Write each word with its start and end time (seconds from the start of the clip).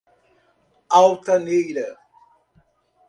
Altaneira 0.99 1.87